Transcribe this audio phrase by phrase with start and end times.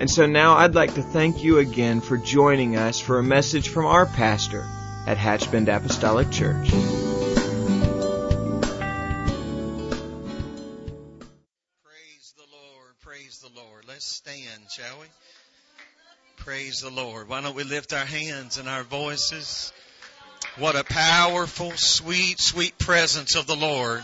[0.00, 3.68] And so now I'd like to thank you again for joining us for a message
[3.68, 4.66] from our pastor
[5.06, 6.68] at Hatchbend Apostolic Church.
[11.84, 12.90] Praise the Lord.
[13.02, 13.84] Praise the Lord.
[13.86, 15.06] Let's stand, shall we?
[16.38, 17.28] Praise the Lord.
[17.28, 19.72] Why don't we lift our hands and our voices?
[20.58, 24.02] What a powerful, sweet, sweet presence of the Lord.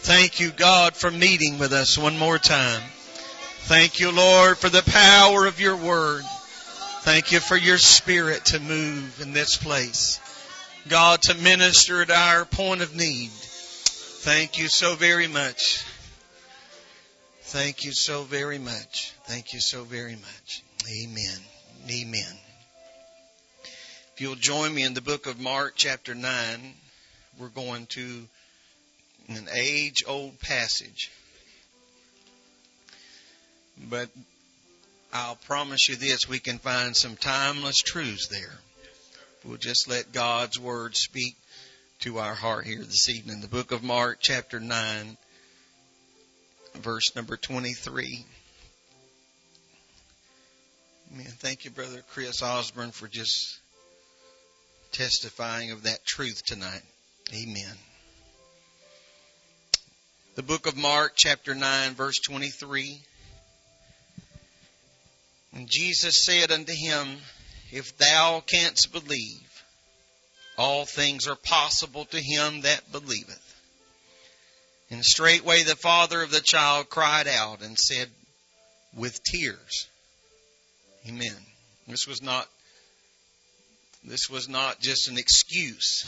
[0.00, 2.82] Thank you, God, for meeting with us one more time.
[3.64, 6.24] Thank you, Lord, for the power of your word.
[7.02, 10.20] Thank you for your spirit to move in this place.
[10.88, 13.30] God, to minister at our point of need.
[13.30, 15.84] Thank you so very much.
[17.42, 19.12] Thank you so very much.
[19.24, 20.62] Thank you so very much.
[20.90, 21.38] Amen.
[21.88, 22.36] Amen.
[24.14, 26.74] If you'll join me in the book of Mark, chapter 9,
[27.38, 28.26] we're going to
[29.28, 31.10] an age old passage.
[33.88, 34.08] But
[35.12, 38.58] I'll promise you this, we can find some timeless truths there.
[39.44, 41.36] We'll just let God's word speak
[42.00, 43.40] to our heart here this evening.
[43.40, 45.16] The book of Mark, chapter 9,
[46.76, 48.24] verse number 23.
[51.14, 53.58] Man, thank you, Brother Chris Osborne, for just
[54.92, 56.82] testifying of that truth tonight.
[57.34, 57.74] Amen.
[60.36, 62.98] The book of Mark, chapter 9, verse 23.
[65.52, 67.18] And Jesus said unto him,
[67.70, 69.64] If thou canst believe,
[70.56, 73.38] all things are possible to him that believeth.
[74.90, 78.08] And straightway the father of the child cried out and said,
[78.94, 79.88] with tears,
[81.08, 81.36] Amen.
[81.88, 82.46] This was not,
[84.04, 86.04] this was not just an excuse.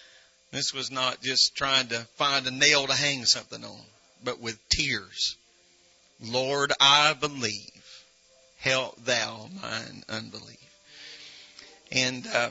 [0.52, 3.80] this was not just trying to find a nail to hang something on,
[4.24, 5.36] but with tears.
[6.20, 7.75] Lord, I believe
[8.66, 10.58] help thou mine unbelief.
[11.92, 12.50] And uh,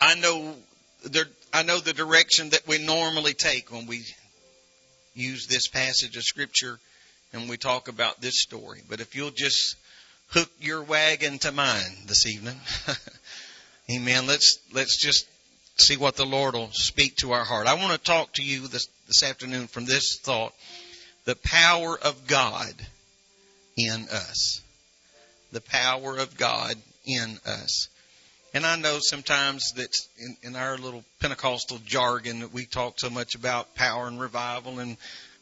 [0.00, 0.54] I know
[1.04, 4.04] the I know the direction that we normally take when we
[5.14, 6.78] use this passage of scripture
[7.32, 8.82] and we talk about this story.
[8.88, 9.76] But if you'll just
[10.28, 12.58] hook your wagon to mine this evening,
[13.90, 14.26] Amen.
[14.26, 15.26] Let's let's just
[15.76, 17.66] see what the Lord will speak to our heart.
[17.66, 20.54] I want to talk to you this this afternoon from this thought:
[21.26, 22.74] the power of God
[23.76, 24.60] in us.
[25.52, 27.88] The power of God in us.
[28.54, 33.10] And I know sometimes that in, in our little Pentecostal jargon that we talk so
[33.10, 34.96] much about power and revival and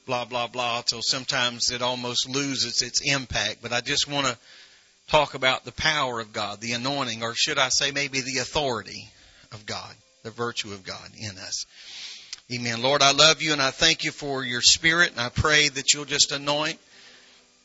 [0.07, 3.59] blah, blah, blah, so sometimes it almost loses its impact.
[3.63, 4.39] But I just want to
[5.09, 9.09] talk about the power of God, the anointing, or should I say maybe the authority
[9.53, 11.67] of God, the virtue of God in us.
[12.51, 12.83] Amen.
[12.83, 15.93] Lord, I love you and I thank you for your spirit and I pray that
[15.93, 16.79] you'll just anoint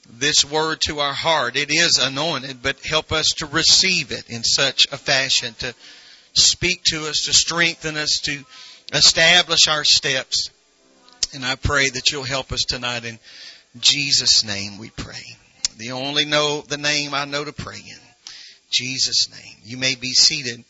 [0.09, 1.55] this word to our heart.
[1.55, 5.73] It is anointed, but help us to receive it in such a fashion to
[6.33, 8.43] speak to us, to strengthen us, to
[8.93, 10.49] establish our steps.
[11.33, 13.19] And I pray that you'll help us tonight in
[13.79, 15.23] Jesus' name we pray.
[15.77, 17.99] The only know the name I know to pray in.
[18.69, 19.55] Jesus' name.
[19.63, 20.63] You may be seated.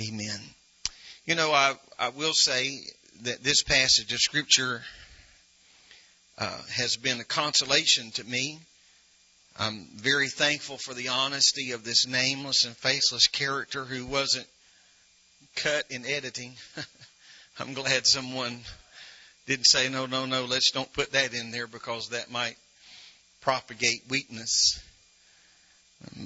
[0.00, 0.40] Amen.
[1.24, 2.80] You know, I, I will say
[3.22, 4.82] that this passage of scripture
[6.38, 8.58] uh, has been a consolation to me.
[9.58, 14.46] I'm very thankful for the honesty of this nameless and faceless character who wasn't
[15.54, 16.54] cut in editing.
[17.58, 18.60] I'm glad someone
[19.46, 22.56] didn't say, no, no, no, let's don't put that in there because that might
[23.40, 24.78] propagate weakness.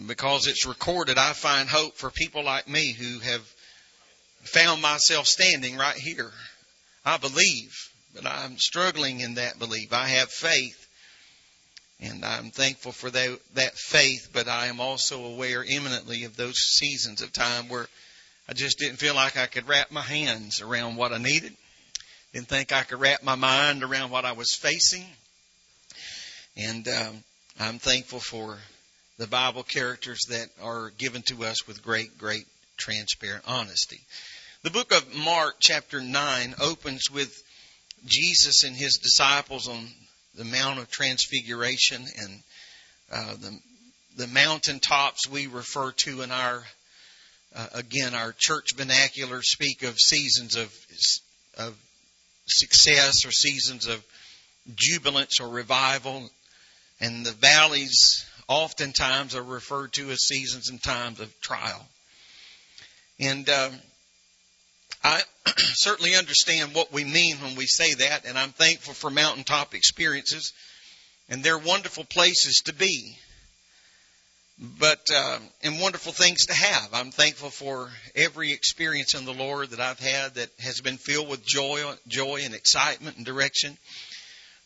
[0.08, 3.42] Because it's recorded, I find hope for people like me who have
[4.42, 6.32] found myself standing right here.
[7.04, 9.92] I believe but I'm struggling in that belief.
[9.92, 10.88] I have faith,
[12.00, 16.58] and I'm thankful for that, that faith, but I am also aware imminently of those
[16.58, 17.86] seasons of time where
[18.48, 21.54] I just didn't feel like I could wrap my hands around what I needed.
[22.32, 25.04] Didn't think I could wrap my mind around what I was facing.
[26.56, 27.24] And um,
[27.58, 28.58] I'm thankful for
[29.18, 32.46] the Bible characters that are given to us with great, great
[32.76, 34.00] transparent honesty.
[34.62, 37.42] The book of Mark, chapter 9, opens with
[38.06, 39.86] Jesus and his disciples on
[40.34, 42.42] the Mount of Transfiguration, and
[43.12, 43.58] uh, the
[44.16, 46.62] the mountaintops we refer to in our
[47.54, 50.74] uh, again our church vernacular speak of seasons of
[51.58, 51.76] of
[52.46, 54.04] success or seasons of
[54.74, 56.28] jubilance or revival,
[57.00, 61.86] and the valleys oftentimes are referred to as seasons and times of trial.
[63.20, 63.70] And uh,
[65.02, 65.22] I
[65.74, 70.52] certainly understand what we mean when we say that, and I'm thankful for mountaintop experiences,
[71.28, 73.16] and they're wonderful places to be.
[74.78, 76.90] But uh, and wonderful things to have.
[76.92, 81.30] I'm thankful for every experience in the Lord that I've had that has been filled
[81.30, 83.78] with joy, joy and excitement and direction.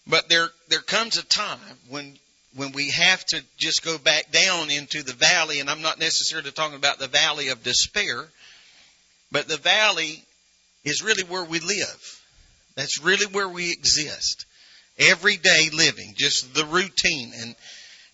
[0.04, 2.18] But there there comes a time when
[2.56, 6.50] when we have to just go back down into the valley, and I'm not necessarily
[6.50, 8.26] talking about the valley of despair,
[9.30, 10.22] but the valley
[10.84, 12.20] is really where we live.
[12.76, 14.46] That's really where we exist.
[14.98, 17.32] Everyday living, just the routine.
[17.36, 17.56] And,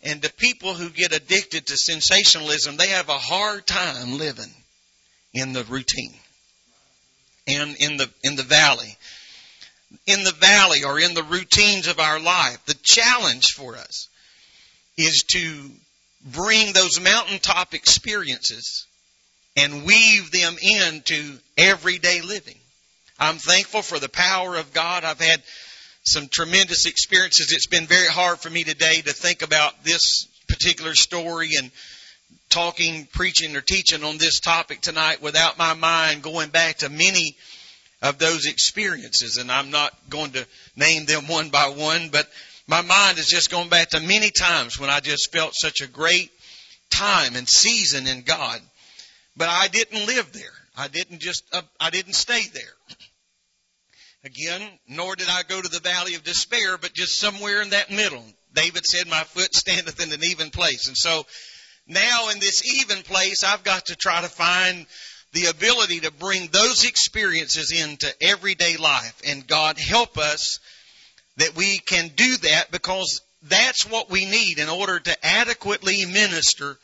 [0.02, 4.52] and the people who get addicted to sensationalism, they have a hard time living
[5.32, 6.14] in the routine
[7.46, 8.96] and in the, in the valley.
[10.06, 14.08] In the valley or in the routines of our life, the challenge for us
[14.96, 15.70] is to
[16.24, 18.86] bring those mountaintop experiences
[19.56, 22.58] and weave them into everyday living.
[23.18, 25.04] I'm thankful for the power of God.
[25.04, 25.42] I've had
[26.04, 27.52] some tremendous experiences.
[27.52, 31.70] It's been very hard for me today to think about this particular story and
[32.48, 37.36] talking, preaching, or teaching on this topic tonight without my mind going back to many
[38.02, 39.36] of those experiences.
[39.36, 40.46] And I'm not going to
[40.76, 42.28] name them one by one, but
[42.66, 45.86] my mind is just going back to many times when I just felt such a
[45.86, 46.30] great
[46.90, 48.60] time and season in God.
[49.40, 50.52] But I didn't live there.
[50.76, 52.96] I didn't just, uh, I didn't stay there.
[54.22, 57.90] Again, nor did I go to the valley of despair, but just somewhere in that
[57.90, 58.22] middle.
[58.52, 60.88] David said, my foot standeth in an even place.
[60.88, 61.24] And so
[61.86, 64.84] now in this even place, I've got to try to find
[65.32, 69.22] the ability to bring those experiences into everyday life.
[69.26, 70.60] And God help us
[71.38, 76.76] that we can do that because that's what we need in order to adequately minister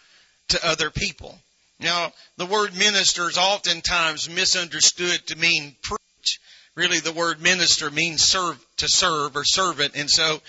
[0.48, 1.38] to other people.
[1.80, 6.40] Now, the word minister is oftentimes misunderstood to mean preach.
[6.74, 9.92] Really, the word minister means serve, to serve or servant.
[9.94, 10.40] And so,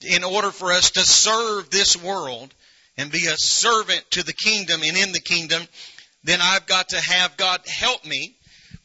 [0.00, 2.52] in order for us to serve this world
[2.96, 5.62] and be a servant to the kingdom and in the kingdom,
[6.24, 8.34] then I've got to have God help me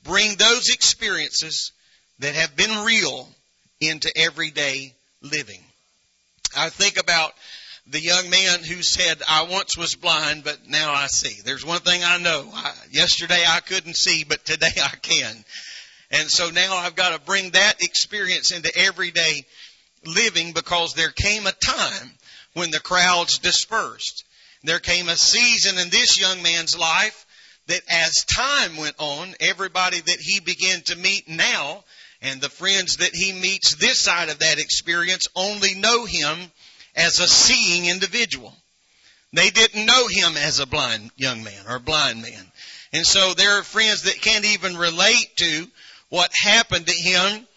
[0.04, 1.72] bring those experiences
[2.20, 3.28] that have been real
[3.80, 5.62] into everyday living.
[6.56, 7.34] I think about
[7.92, 11.42] the young man who said, I once was blind, but now I see.
[11.44, 12.50] There's one thing I know.
[12.54, 15.44] I, yesterday I couldn't see, but today I can.
[16.10, 19.46] And so now I've got to bring that experience into everyday
[20.06, 22.12] living because there came a time
[22.54, 24.24] when the crowds dispersed.
[24.64, 27.26] There came a season in this young man's life
[27.68, 31.84] that as time went on, everybody that he began to meet now
[32.22, 36.52] and the friends that he meets this side of that experience only know him
[36.96, 38.54] as a seeing individual.
[39.34, 42.52] They didn't know him as a blind young man or blind man.
[42.94, 45.68] And so there are friends that can't even relate to
[46.10, 47.48] what happened to him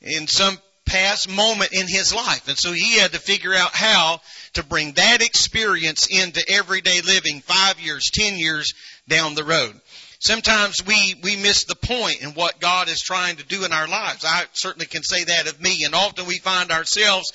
[0.00, 2.48] in some past moment in his life.
[2.48, 4.20] And so he had to figure out how
[4.54, 8.72] to bring that experience into everyday living five years, ten years
[9.08, 9.78] down the road.
[10.20, 13.86] Sometimes we, we miss the point in what God is trying to do in our
[13.86, 14.24] lives.
[14.24, 15.84] I certainly can say that of me.
[15.84, 17.32] And often we find ourselves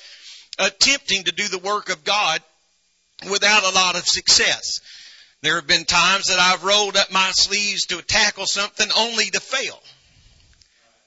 [0.59, 2.41] attempting to do the work of God
[3.29, 4.79] without a lot of success.
[5.41, 9.39] There have been times that I've rolled up my sleeves to tackle something only to
[9.39, 9.79] fail.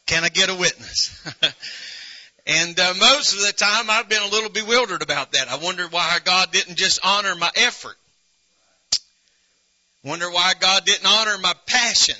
[0.06, 1.26] Can I get a witness?
[2.46, 5.48] and uh, most of the time I've been a little bewildered about that.
[5.48, 7.96] I wonder why God didn't just honor my effort.
[10.04, 12.16] Wonder why God didn't honor my passion.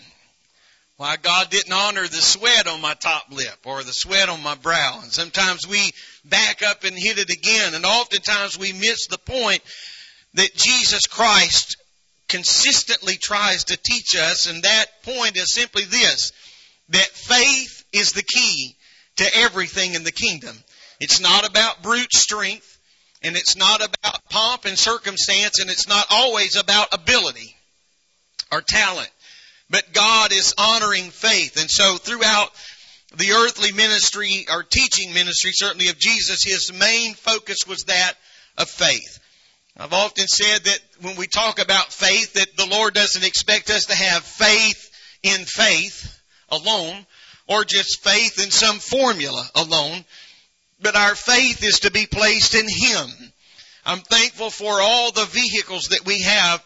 [0.97, 4.55] Why God didn't honor the sweat on my top lip or the sweat on my
[4.55, 5.01] brow.
[5.03, 5.93] And sometimes we
[6.25, 7.75] back up and hit it again.
[7.75, 9.63] And oftentimes we miss the point
[10.35, 11.77] that Jesus Christ
[12.29, 14.49] consistently tries to teach us.
[14.49, 16.33] And that point is simply this,
[16.89, 18.75] that faith is the key
[19.17, 20.57] to everything in the kingdom.
[20.99, 22.79] It's not about brute strength
[23.23, 27.55] and it's not about pomp and circumstance and it's not always about ability
[28.51, 29.11] or talent.
[29.69, 31.61] But God is honoring faith.
[31.61, 32.51] And so throughout
[33.17, 38.15] the earthly ministry or teaching ministry, certainly of Jesus, his main focus was that
[38.59, 39.19] of faith.
[39.77, 43.87] I've often said that when we talk about faith, that the Lord doesn't expect us
[43.87, 44.91] to have faith
[45.23, 47.07] in faith alone,
[47.49, 50.05] or just faith in some formula alone,
[50.81, 53.33] but our faith is to be placed in Him.
[53.85, 56.65] I'm thankful for all the vehicles that we have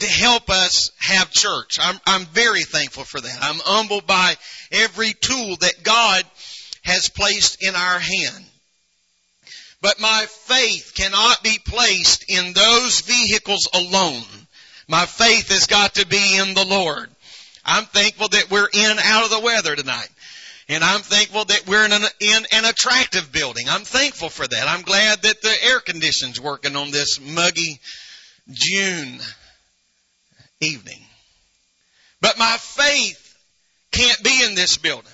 [0.00, 1.78] to help us have church.
[1.80, 3.38] I'm, I'm very thankful for that.
[3.40, 4.34] I'm humbled by
[4.72, 6.24] every tool that God
[6.82, 8.44] has placed in our hand.
[9.80, 14.24] But my faith cannot be placed in those vehicles alone.
[14.88, 17.08] My faith has got to be in the Lord.
[17.64, 20.08] I'm thankful that we're in out of the weather tonight.
[20.68, 23.68] And I'm thankful that we're in an, in an attractive building.
[23.68, 24.68] I'm thankful for that.
[24.68, 27.80] I'm glad that the air conditioning's working on this muggy
[28.50, 29.20] June
[30.64, 31.00] evening.
[32.20, 33.36] But my faith
[33.92, 35.10] can't be in this building.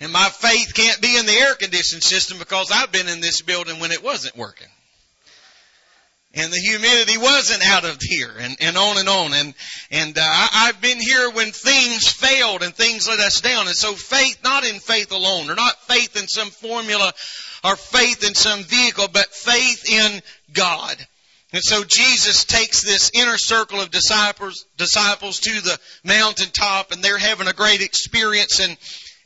[0.00, 3.42] And my faith can't be in the air conditioning system because I've been in this
[3.42, 4.68] building when it wasn't working.
[6.32, 9.34] And the humidity wasn't out of here and, and on and on.
[9.34, 9.54] And,
[9.90, 13.66] and, uh, I, I've been here when things failed and things let us down.
[13.66, 17.12] And so faith, not in faith alone, or not faith in some formula
[17.64, 20.22] or faith in some vehicle, but faith in
[20.52, 20.96] God.
[21.52, 27.18] And so Jesus takes this inner circle of disciples, disciples to the mountaintop and they're
[27.18, 28.76] having a great experience and,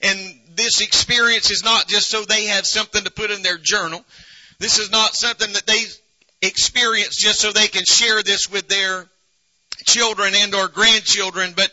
[0.01, 4.03] and this experience is not just so they have something to put in their journal.
[4.59, 5.83] This is not something that they
[6.41, 9.07] experience just so they can share this with their
[9.85, 11.71] children and or grandchildren, but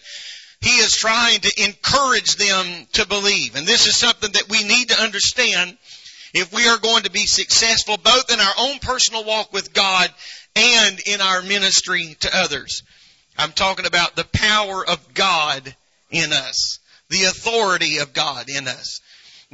[0.59, 3.55] he is trying to encourage them to believe.
[3.55, 5.77] And this is something that we need to understand
[6.33, 10.09] if we are going to be successful both in our own personal walk with God
[10.55, 12.83] and in our ministry to others.
[13.37, 15.75] I'm talking about the power of God
[16.09, 16.79] in us,
[17.09, 19.01] the authority of God in us.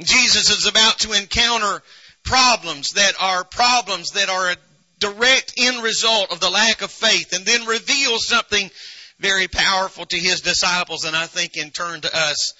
[0.00, 1.82] Jesus is about to encounter
[2.24, 4.56] problems that are problems that are a
[4.98, 8.70] direct end result of the lack of faith and then reveal something
[9.18, 12.54] very powerful to his disciples and I think in turn to us,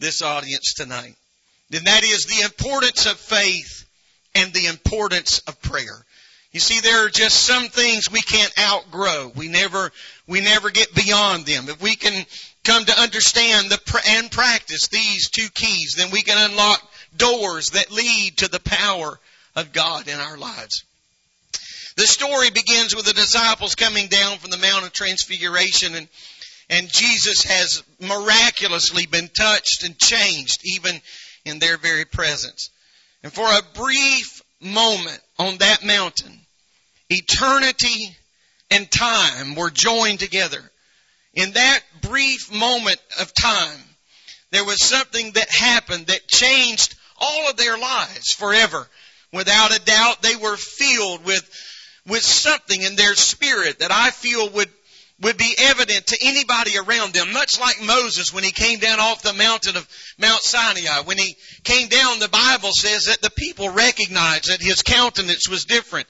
[0.00, 1.14] this audience tonight.
[1.72, 3.86] And that is the importance of faith
[4.34, 6.04] and the importance of prayer.
[6.54, 9.32] You see, there are just some things we can't outgrow.
[9.34, 9.90] We never,
[10.28, 11.68] we never get beyond them.
[11.68, 12.24] If we can
[12.62, 16.80] come to understand the, and practice these two keys, then we can unlock
[17.16, 19.18] doors that lead to the power
[19.56, 20.84] of God in our lives.
[21.96, 26.08] The story begins with the disciples coming down from the Mount of Transfiguration and,
[26.70, 31.00] and Jesus has miraculously been touched and changed even
[31.44, 32.70] in their very presence.
[33.24, 36.43] And for a brief moment on that mountain,
[37.14, 38.16] eternity
[38.70, 40.60] and time were joined together.
[41.34, 43.80] In that brief moment of time,
[44.50, 48.88] there was something that happened that changed all of their lives forever.
[49.32, 51.42] Without a doubt, they were filled with,
[52.06, 54.70] with something in their spirit that I feel would,
[55.22, 59.22] would be evident to anybody around them, much like Moses when he came down off
[59.22, 61.00] the mountain of Mount Sinai.
[61.00, 65.64] When he came down, the Bible says that the people recognized that his countenance was
[65.64, 66.06] different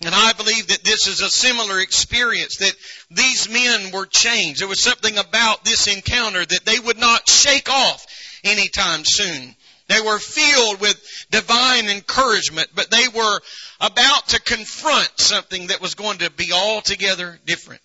[0.00, 2.74] and I believe that this is a similar experience, that
[3.10, 4.60] these men were changed.
[4.60, 8.06] There was something about this encounter that they would not shake off
[8.44, 9.56] anytime soon.
[9.88, 13.40] They were filled with divine encouragement, but they were
[13.80, 17.80] about to confront something that was going to be altogether different.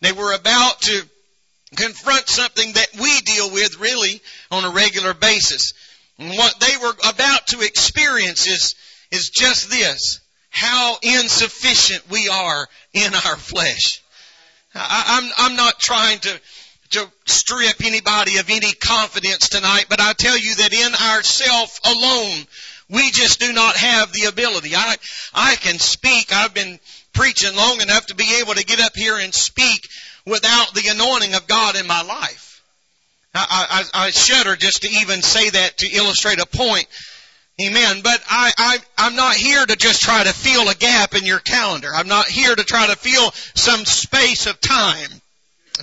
[0.00, 1.02] They were about to
[1.76, 5.74] confront something that we deal with really on a regular basis.
[6.18, 8.74] And what they were about to experience is,
[9.10, 10.20] is just this
[10.58, 14.02] how insufficient we are in our flesh.
[14.74, 16.40] I, am I'm, I'm not trying to,
[16.90, 22.46] to strip anybody of any confidence tonight, but I tell you that in ourself alone,
[22.90, 24.74] we just do not have the ability.
[24.74, 24.96] I,
[25.32, 26.32] I can speak.
[26.32, 26.80] I've been
[27.12, 29.88] preaching long enough to be able to get up here and speak
[30.26, 32.62] without the anointing of God in my life.
[33.34, 36.86] I, I, I shudder just to even say that to illustrate a point
[37.60, 38.02] Amen.
[38.04, 41.40] But I, I, I'm not here to just try to fill a gap in your
[41.40, 41.90] calendar.
[41.92, 45.10] I'm not here to try to fill some space of time.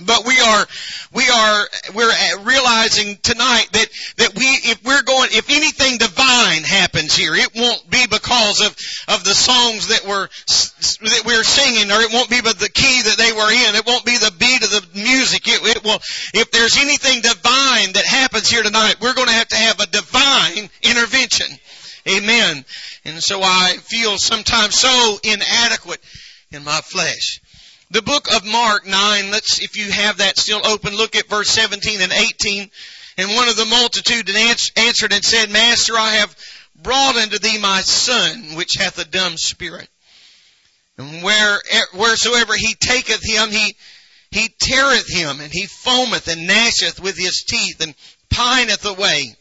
[0.04, 0.66] But we are,
[1.14, 2.12] we are, we're
[2.44, 7.88] realizing tonight that, that we, if we're going, if anything divine happens here, it won't
[7.88, 8.76] be because of,
[9.08, 13.02] of the songs that we're, that we're singing, or it won't be but the key
[13.02, 13.74] that they were in.
[13.74, 15.48] It won't be the beat of the music.
[15.48, 16.00] It, it will,
[16.34, 19.86] if there's anything divine that happens here tonight, we're going to have to have a
[19.86, 21.56] divine intervention.
[22.08, 22.64] Amen.
[23.04, 26.00] And so I feel sometimes so inadequate
[26.50, 27.40] in my flesh.
[27.90, 31.50] The book of Mark 9, let's, if you have that still open, look at verse
[31.50, 32.70] 17 and 18.
[33.18, 34.28] And one of the multitude
[34.76, 36.36] answered and said, Master, I have
[36.82, 39.88] brought unto thee my son, which hath a dumb spirit.
[40.98, 41.60] And where,
[41.94, 43.76] wheresoever he taketh him, he,
[44.30, 47.94] he teareth him, and he foameth and gnasheth with his teeth, and
[48.30, 49.36] pineth away.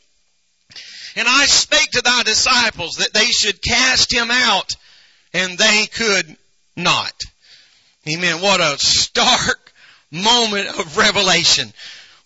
[1.15, 4.75] And I spake to thy disciples that they should cast him out,
[5.34, 6.36] and they could
[6.75, 7.13] not.
[8.07, 8.41] Amen.
[8.41, 9.74] What a stark
[10.12, 11.74] moment of revelation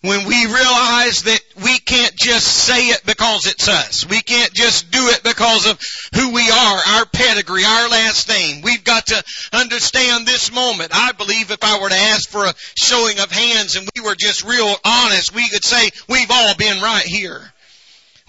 [0.02, 4.08] when we realize that we can't just say it because it's us.
[4.08, 5.78] We can't just do it because of
[6.14, 8.62] who we are, our pedigree, our last name.
[8.62, 10.92] We've got to understand this moment.
[10.94, 14.14] I believe if I were to ask for a showing of hands and we were
[14.14, 17.52] just real honest, we could say we've all been right here.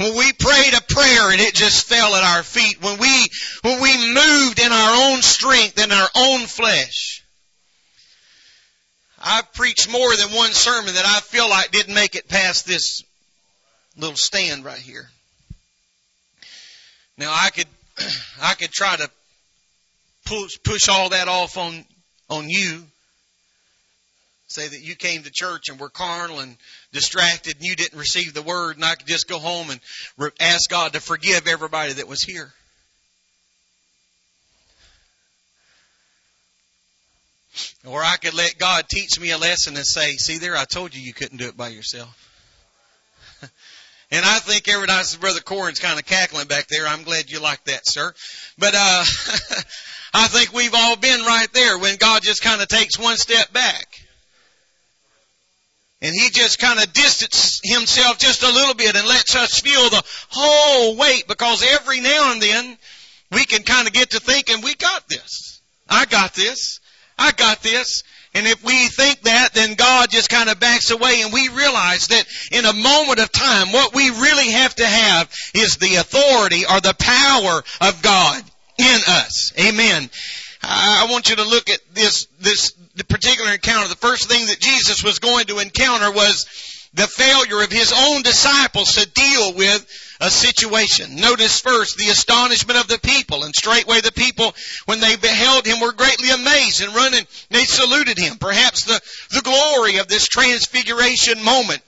[0.01, 2.81] When we prayed a prayer and it just fell at our feet.
[2.81, 3.27] When we,
[3.61, 7.23] when we moved in our own strength, in our own flesh.
[9.19, 13.03] I've preached more than one sermon that I feel like didn't make it past this
[13.95, 15.07] little stand right here.
[17.19, 17.67] Now I could,
[18.41, 19.07] I could try to
[20.25, 21.85] push, push all that off on,
[22.27, 22.87] on you.
[24.51, 26.57] Say that you came to church and were carnal and
[26.91, 29.79] distracted and you didn't receive the word and I could just go home and
[30.41, 32.51] ask God to forgive everybody that was here.
[37.85, 40.93] Or I could let God teach me a lesson and say, see there, I told
[40.93, 42.13] you you couldn't do it by yourself.
[44.11, 46.85] and I think every time Brother Corin's kind of cackling back there.
[46.87, 48.13] I'm glad you like that, sir.
[48.57, 49.03] But, uh,
[50.13, 53.53] I think we've all been right there when God just kind of takes one step
[53.53, 53.87] back.
[56.01, 59.89] And he just kind of distances himself just a little bit and lets us feel
[59.89, 62.77] the whole weight because every now and then
[63.31, 65.61] we can kind of get to thinking, we got this.
[65.87, 66.79] I got this.
[67.19, 68.03] I got this.
[68.33, 72.07] And if we think that, then God just kind of backs away and we realize
[72.07, 76.65] that in a moment of time, what we really have to have is the authority
[76.65, 78.43] or the power of God
[78.77, 79.53] in us.
[79.59, 80.09] Amen.
[80.63, 82.71] I want you to look at this, this
[83.03, 83.87] particular encounter.
[83.87, 86.45] The first thing that Jesus was going to encounter was
[86.93, 91.15] the failure of his own disciples to deal with a situation.
[91.15, 94.53] Notice first the astonishment of the people, and straightway the people,
[94.85, 98.37] when they beheld him, were greatly amazed and running, they saluted him.
[98.37, 99.01] Perhaps the,
[99.35, 101.81] the glory of this transfiguration moment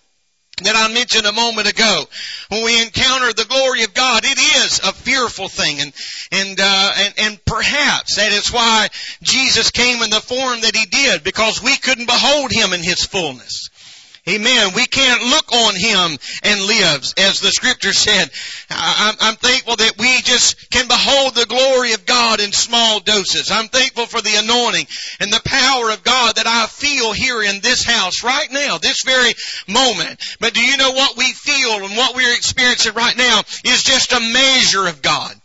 [0.62, 2.06] that I mentioned a moment ago.
[2.50, 5.94] When we encounter the glory of God, it is a fearful thing, and
[6.32, 8.90] and uh, and and perhaps that is why
[9.24, 13.04] Jesus came in the form that he did, because we couldn't behold him in his
[13.04, 13.70] fullness.
[14.28, 14.72] Amen.
[14.74, 18.30] We can't look on Him and live, as the scripture said.
[18.70, 23.52] I'm thankful that we just can behold the glory of God in small doses.
[23.52, 24.88] I'm thankful for the anointing
[25.20, 29.04] and the power of God that I feel here in this house right now, this
[29.04, 29.34] very
[29.68, 30.22] moment.
[30.40, 34.14] But do you know what we feel and what we're experiencing right now is just
[34.14, 35.36] a measure of God.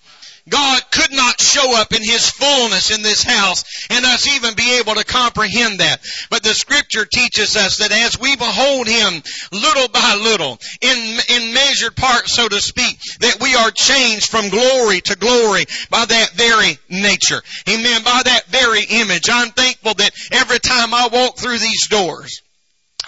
[0.48, 4.78] God could not show up in His fullness in this house and us even be
[4.78, 6.00] able to comprehend that.
[6.30, 11.54] But the scripture teaches us that as we behold Him little by little, in, in
[11.54, 16.30] measured part, so to speak, that we are changed from glory to glory by that
[16.32, 17.42] very nature.
[17.68, 18.02] Amen.
[18.02, 19.28] By that very image.
[19.30, 22.42] I'm thankful that every time I walk through these doors,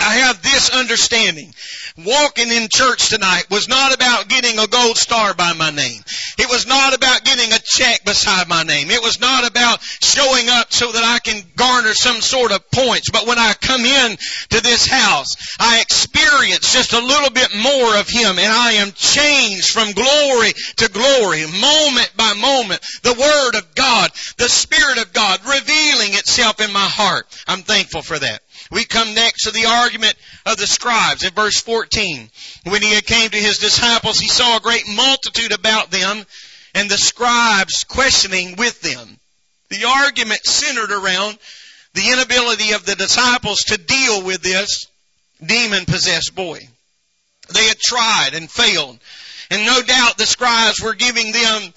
[0.01, 1.53] I have this understanding.
[1.99, 6.03] Walking in church tonight was not about getting a gold star by my name.
[6.39, 8.91] It was not about getting a check beside my name.
[8.91, 13.11] It was not about showing up so that I can garner some sort of points.
[13.11, 14.17] But when I come in
[14.51, 18.93] to this house, I experience just a little bit more of Him and I am
[18.93, 22.81] changed from glory to glory, moment by moment.
[23.03, 27.27] The Word of God, the Spirit of God revealing itself in my heart.
[27.47, 28.43] I'm thankful for that.
[28.71, 30.15] We come next to the argument
[30.47, 32.31] of the scribes in verse 14.
[32.65, 36.25] When he came to his disciples, he saw a great multitude about them
[36.75, 39.19] and the scribes questioning with them.
[39.71, 41.39] The argument centered around
[41.95, 44.87] the inability of the disciples to deal with this
[45.45, 46.61] demon possessed boy.
[47.53, 48.99] They had tried and failed.
[49.51, 51.75] And no doubt the scribes were giving them,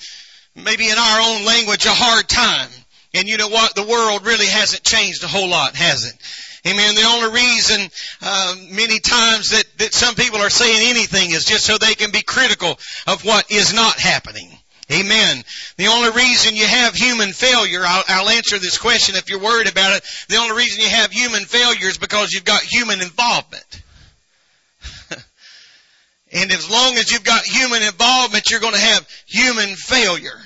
[0.56, 2.70] maybe in our own language, a hard time.
[3.16, 3.74] And you know what?
[3.74, 6.14] The world really hasn't changed a whole lot, has it?
[6.66, 6.96] Amen.
[6.96, 7.90] The only reason
[8.22, 12.12] uh, many times that, that some people are saying anything is just so they can
[12.12, 14.50] be critical of what is not happening.
[14.92, 15.44] Amen.
[15.78, 19.70] The only reason you have human failure, I'll, I'll, answer this question if you're worried
[19.70, 20.04] about it.
[20.30, 23.82] The only reason you have human failure is because you've got human involvement.
[26.32, 30.40] and as long as you've got human involvement, you're going to have human failure.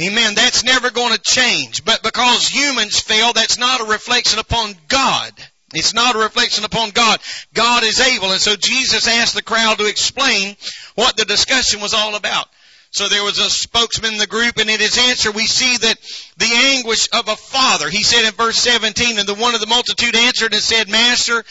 [0.00, 0.34] Amen.
[0.34, 1.84] That's never going to change.
[1.84, 5.32] But because humans fail, that's not a reflection upon God.
[5.74, 7.20] It's not a reflection upon God.
[7.54, 8.32] God is able.
[8.32, 10.56] And so Jesus asked the crowd to explain
[10.94, 12.48] what the discussion was all about.
[12.90, 15.98] So there was a spokesman in the group and in his answer we see that
[16.36, 17.88] the anguish of a father.
[17.88, 21.42] He said in verse 17, and the one of the multitude answered and said, Master,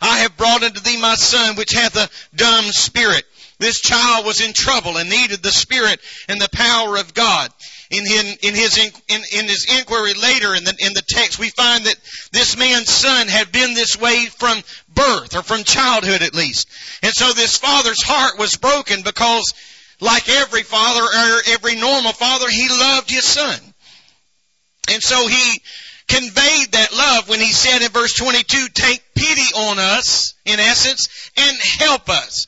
[0.00, 3.24] I have brought unto thee my son which hath a dumb spirit.
[3.60, 7.52] this child was in trouble and needed the Spirit and the power of God.
[7.90, 11.48] In his, in his, in, in his inquiry later in the, in the text, we
[11.48, 11.96] find that
[12.32, 14.62] this man's son had been this way from
[14.94, 16.68] birth, or from childhood at least.
[17.02, 19.54] And so this father's heart was broken because
[20.00, 23.58] like every father or every normal father, he loved his son.
[24.90, 25.60] And so he
[26.08, 31.30] conveyed that love when he said in verse 22, take pity on us, in essence,
[31.36, 32.46] and help us.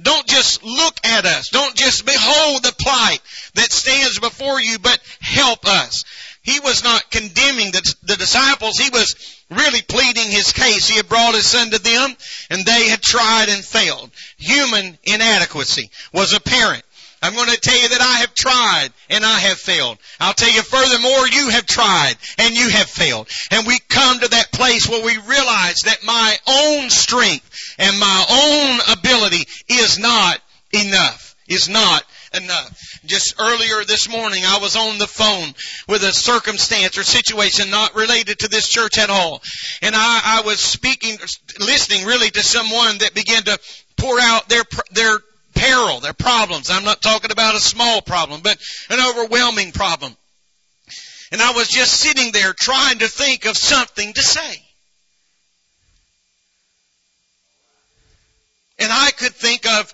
[0.00, 1.48] Don't just look at us.
[1.48, 3.20] Don't just behold the plight
[3.54, 6.04] that stands before you, but help us.
[6.42, 8.78] He was not condemning the, the, disciples.
[8.78, 9.14] He was
[9.50, 10.88] really pleading his case.
[10.88, 12.16] He had brought his son to them
[12.48, 14.10] and they had tried and failed.
[14.38, 16.84] Human inadequacy was apparent.
[17.22, 19.98] I'm going to tell you that I have tried and I have failed.
[20.20, 23.28] I'll tell you furthermore, you have tried and you have failed.
[23.50, 28.24] And we come to that place where we realize that my own strength and my
[28.30, 30.40] own ability is not
[30.72, 31.34] enough.
[31.48, 32.04] Is not
[32.34, 33.00] enough.
[33.06, 35.54] Just earlier this morning, I was on the phone
[35.88, 39.42] with a circumstance or situation not related to this church at all.
[39.80, 41.16] And I, I was speaking,
[41.58, 43.58] listening really to someone that began to
[43.96, 45.20] pour out their, their
[45.68, 46.70] peril, their problems.
[46.70, 48.58] I'm not talking about a small problem, but
[48.90, 50.16] an overwhelming problem.
[51.30, 54.62] And I was just sitting there trying to think of something to say.
[58.78, 59.92] And I could think of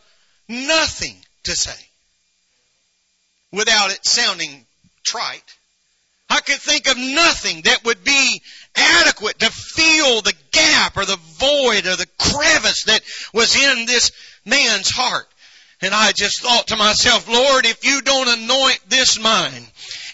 [0.48, 1.84] nothing to say
[3.50, 4.66] without it sounding
[5.04, 5.42] trite.
[6.30, 8.42] I could think of nothing that would be
[8.76, 14.10] adequate to fill the gap or the void or the crevice that was in this
[14.44, 15.26] man's heart.
[15.84, 19.66] And I just thought to myself, Lord, if you don't anoint this mind,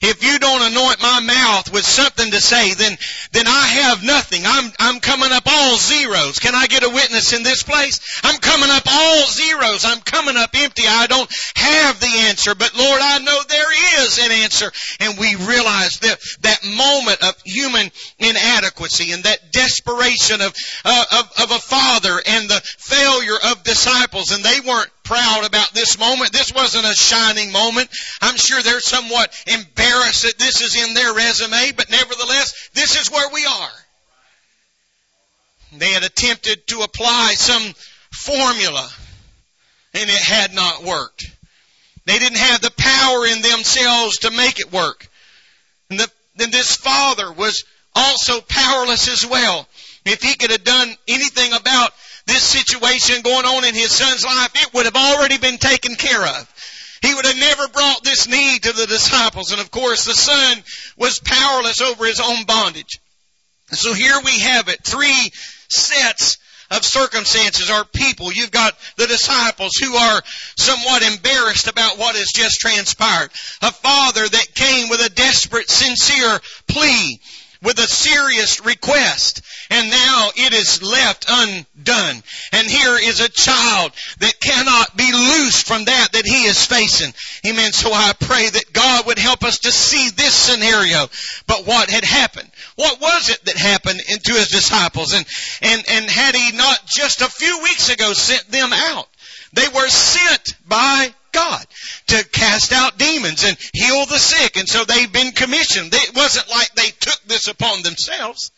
[0.03, 2.97] if you don't anoint my mouth with something to say, then,
[3.33, 4.43] then I have nothing.
[4.47, 6.39] I'm, I'm coming up all zeros.
[6.39, 8.01] Can I get a witness in this place?
[8.25, 9.85] I'm coming up all zeros.
[9.85, 10.85] I'm coming up empty.
[10.89, 14.73] I don't have the answer, but Lord, I know there is an answer.
[15.01, 20.55] And we realize that, that moment of human inadequacy and that desperation of,
[20.85, 25.75] uh, of, of a father and the failure of disciples, and they weren't proud about
[25.75, 26.33] this moment.
[26.33, 27.91] This wasn't a shining moment.
[28.23, 33.11] I'm sure they're somewhat embarrassed that this is in their resume, but nevertheless, this is
[33.11, 33.71] where we are.
[35.79, 37.75] They had attempted to apply some
[38.13, 38.89] formula
[39.95, 41.29] and it had not worked.
[42.07, 45.09] They didn't have the power in themselves to make it work.
[45.91, 47.65] And the, then this father was
[47.97, 49.67] also powerless as well.
[50.05, 51.91] If he could have done anything about
[52.27, 56.23] this situation going on in his son's life, it would have already been taken care
[56.23, 56.55] of.
[57.03, 59.53] He would have never brought this need to the disciples.
[59.53, 60.63] And of course, the son
[60.97, 63.01] was powerless over his own bondage.
[63.69, 64.85] So here we have it.
[64.85, 65.31] Three
[65.69, 66.39] sets
[66.71, 68.33] of circumstances or people.
[68.33, 70.23] You've got the disciples who are
[70.57, 73.31] somewhat embarrassed about what has just transpired.
[73.63, 77.21] A father that came with a desperate, sincere plea
[77.63, 82.23] with a serious request and now it is left undone.
[82.53, 87.15] And here is a child that cannot be loosed from that that he is facing.
[87.47, 87.73] Amen.
[87.73, 91.09] So I pray that God would help us to see this scenario.
[91.47, 92.51] But what had happened?
[92.75, 95.15] What was it that happened to his disciples?
[95.15, 95.25] And,
[95.63, 99.07] and, and had he not just a few weeks ago sent them out?
[99.53, 101.65] They were sent by God
[102.09, 104.57] to cast out demons and heal the sick.
[104.57, 105.93] And so they've been commissioned.
[105.93, 108.51] It wasn't like they took this upon themselves.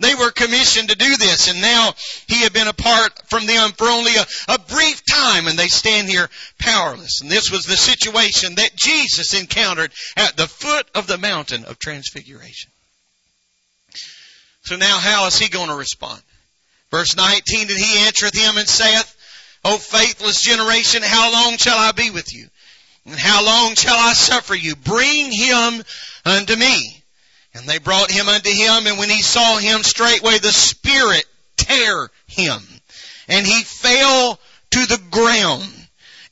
[0.00, 1.92] They were commissioned to do this and now
[2.28, 6.08] he had been apart from them for only a, a, brief time and they stand
[6.08, 7.20] here powerless.
[7.20, 11.80] And this was the situation that Jesus encountered at the foot of the mountain of
[11.80, 12.70] transfiguration.
[14.62, 16.22] So now how is he going to respond?
[16.90, 19.16] Verse 19, and he answereth him and saith,
[19.68, 22.48] O faithless generation, how long shall I be with you?
[23.04, 24.74] And how long shall I suffer you?
[24.74, 25.84] Bring him
[26.24, 27.02] unto me.
[27.52, 31.26] And they brought him unto him, and when he saw him straightway the Spirit
[31.58, 32.62] tear him.
[33.28, 35.70] And he fell to the ground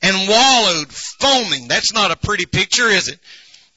[0.01, 1.67] and wallowed foaming.
[1.67, 3.19] That's not a pretty picture, is it?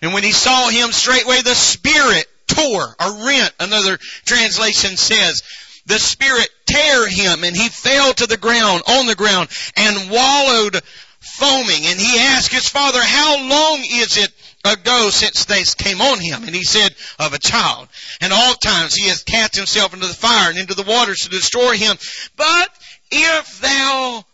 [0.00, 5.42] And when he saw him straightway the Spirit tore or rent, another translation says,
[5.90, 10.81] the Spirit tear him and he fell to the ground, on the ground, and wallowed
[11.20, 11.87] foaming.
[11.87, 14.33] And he asked his father, how long is it
[14.64, 16.44] ago since they came on him?
[16.44, 17.88] And he said, of a child.
[18.20, 21.29] And all times he has cast himself into the fire and into the waters to
[21.29, 21.96] destroy him.
[22.37, 22.68] But
[23.11, 24.24] if thou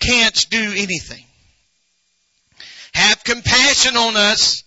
[0.00, 1.24] canst do anything,
[2.92, 4.64] have compassion on us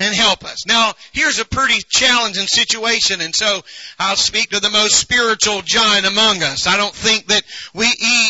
[0.00, 0.66] and help us.
[0.66, 3.60] Now, here's a pretty challenging situation, and so
[3.98, 6.66] I'll speak to the most spiritual giant among us.
[6.66, 7.42] I don't think that
[7.74, 7.86] we,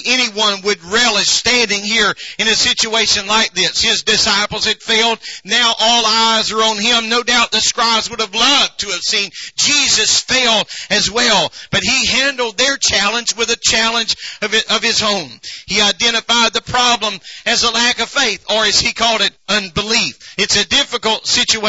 [0.07, 3.81] anyone would relish standing here in a situation like this.
[3.81, 5.21] His disciples had failed.
[5.45, 7.09] Now all eyes are on him.
[7.09, 11.85] No doubt the scribes would have loved to have seen Jesus fail as well, but
[11.85, 15.29] he handled their challenge with a challenge of, his own.
[15.67, 17.15] He identified the problem
[17.47, 20.35] as a lack of faith, or as he called it, unbelief.
[20.37, 21.60] It's a difficult situation.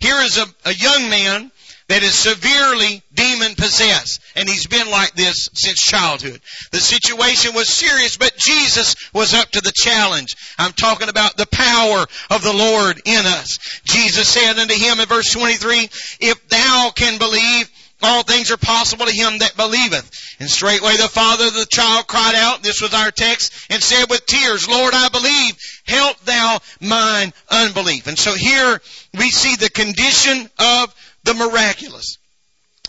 [0.00, 1.50] Here is a, a young man
[1.88, 4.20] that is severely demon possessed.
[4.36, 6.40] And he's been like this since childhood.
[6.72, 10.34] The situation was serious, but Jesus was up to the challenge.
[10.58, 13.58] I'm talking about the power of the Lord in us.
[13.84, 17.70] Jesus said unto him in verse 23, If thou can believe,
[18.04, 20.36] all things are possible to him that believeth.
[20.40, 24.10] And straightway the father of the child cried out, this was our text, and said
[24.10, 28.06] with tears, Lord, I believe, help thou mine unbelief.
[28.06, 28.80] And so here
[29.14, 32.18] we see the condition of the miraculous.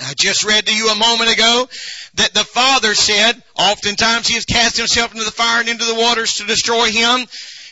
[0.01, 1.69] I just read to you a moment ago
[2.15, 5.95] that the Father said, oftentimes He has cast Himself into the fire and into the
[5.95, 7.25] waters to destroy him.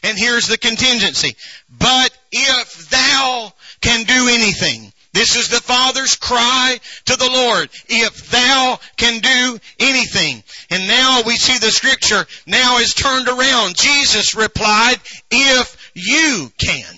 [0.04, 1.36] And here's the contingency.
[1.70, 7.70] But if thou can do anything, this is the Father's cry to the Lord.
[7.88, 10.44] If thou can do anything.
[10.72, 13.76] And now we see the scripture now is turned around.
[13.76, 15.00] Jesus replied,
[15.30, 16.96] if you can.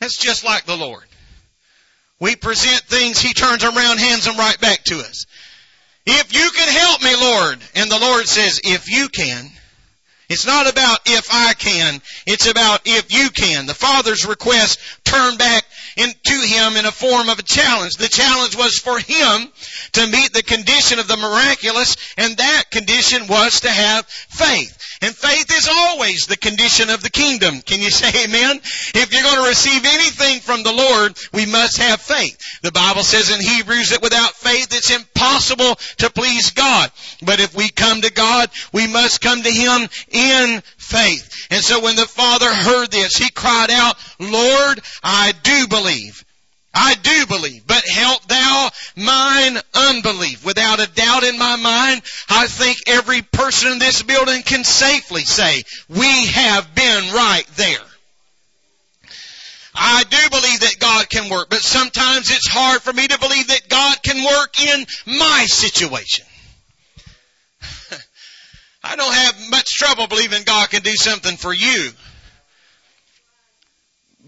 [0.00, 1.04] That's just like the Lord.
[2.20, 5.24] We present things, He turns around, hands them right back to us.
[6.04, 7.58] If you can help me, Lord.
[7.74, 9.50] And the Lord says, if you can.
[10.28, 12.00] It's not about if I can.
[12.26, 13.66] It's about if you can.
[13.66, 15.64] The Father's request turned back
[15.96, 17.94] into him in a form of a challenge.
[17.94, 19.48] The challenge was for him
[19.92, 24.76] to meet the condition of the miraculous, and that condition was to have faith.
[25.02, 27.62] And faith is always the condition of the kingdom.
[27.62, 28.60] Can you say amen?
[28.94, 32.38] If you're going to receive anything from the Lord, we must have faith.
[32.62, 36.90] The Bible says in Hebrews that without faith it's impossible to please God.
[37.22, 41.46] But if we come to God, we must come to Him in faith.
[41.50, 46.24] And so when the Father heard this, He cried out, Lord, I do believe.
[46.72, 50.44] I do believe, but help thou mine unbelief.
[50.44, 55.22] Without a doubt in my mind, I think every person in this building can safely
[55.22, 57.78] say, we have been right there.
[59.74, 63.48] I do believe that God can work, but sometimes it's hard for me to believe
[63.48, 66.26] that God can work in my situation.
[68.84, 71.90] I don't have much trouble believing God can do something for you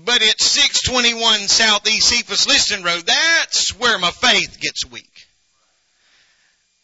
[0.05, 3.05] but it's 621 Southeast Cephas Liston Road.
[3.07, 5.12] That's where my faith gets weak.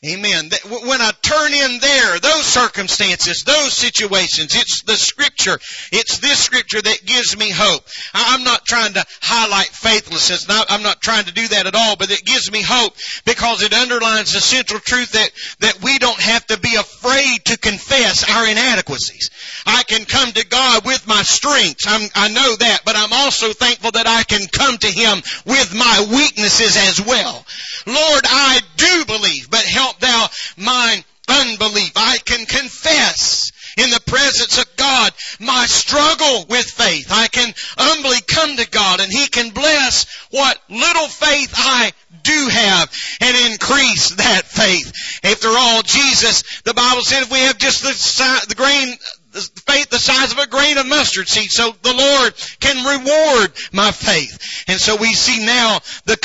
[0.06, 0.48] Amen.
[0.84, 5.58] When I turn in there, those circumstances, those situations, it's the scripture,
[5.90, 7.82] it's this scripture that gives me hope.
[8.14, 12.12] I'm not trying to highlight faithlessness, I'm not trying to do that at all, but
[12.12, 16.46] it gives me hope because it underlines the central truth that, that we don't have
[16.46, 19.30] to be afraid to confess our inadequacies.
[19.66, 21.88] I can come to God with my strengths.
[21.88, 25.74] I'm, I know that, but I'm also thankful that I can come to Him with
[25.74, 27.44] my weaknesses as well.
[27.84, 31.92] Lord, I do believe, but help thou mine unbelief.
[31.96, 37.08] I can confess in the presence of God my struggle with faith.
[37.10, 42.48] I can humbly come to God and He can bless what little faith I do
[42.50, 44.92] have and increase that faith.
[45.22, 48.96] After all, Jesus, the Bible said if we have just the, the grain
[49.32, 51.50] faith the size of a grain of mustard seed.
[51.50, 54.64] So the Lord can reward my faith.
[54.68, 56.16] And so we see now the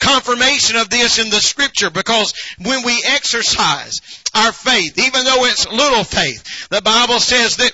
[0.00, 4.00] confirmation of this in the scripture because when we exercise
[4.34, 7.72] our faith, even though it's little faith, the Bible says that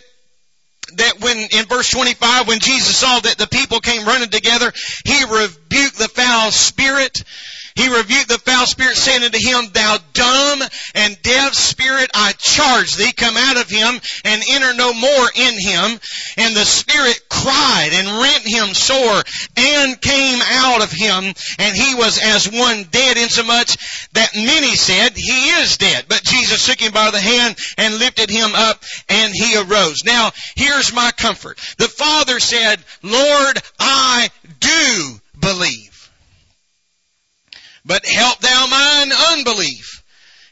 [0.97, 4.70] that when in verse 25 when Jesus saw that the people came running together
[5.05, 7.25] he rebuked the foul spirit
[7.74, 10.62] he rebuked the foul spirit, saying unto him, Thou dumb
[10.94, 15.54] and deaf spirit, I charge thee, come out of him and enter no more in
[15.58, 16.00] him.
[16.37, 19.22] And the spirit cried and rent him sore
[19.56, 23.76] and came out of him, and he was as one dead, insomuch
[24.12, 26.04] that many said, He is dead.
[26.08, 30.04] But Jesus took him by the hand and lifted him up, and he arose.
[30.04, 31.58] Now, here's my comfort.
[31.78, 35.93] The Father said, Lord, I do believe
[37.85, 40.03] but help thou mine unbelief.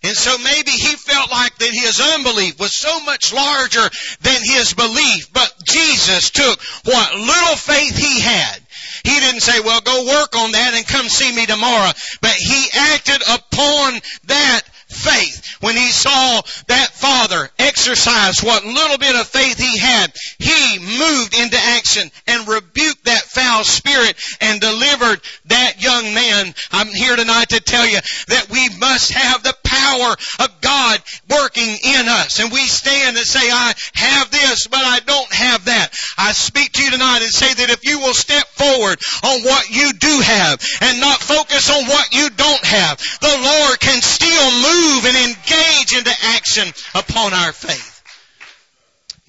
[0.05, 3.89] And so maybe he felt like that his unbelief was so much larger
[4.23, 8.61] than his belief, but Jesus took what little faith he had.
[9.05, 12.67] He didn't say, well, go work on that and come see me tomorrow, but he
[12.75, 14.63] acted upon that
[15.03, 15.57] faith.
[15.61, 21.35] When he saw that father exercise what little bit of faith he had, he moved
[21.39, 26.55] into action and rebuked that foul spirit and delivered that young man.
[26.71, 31.77] I'm here tonight to tell you that we must have the power of God working
[31.83, 32.41] in us.
[32.41, 35.91] And we stand and say, I have this, but I don't have that.
[36.17, 39.71] I speak to you tonight and say that if you will step forward on what
[39.71, 44.51] you do have and not focus on what you don't have, the Lord can still
[44.63, 47.93] move and engage into action upon our faith.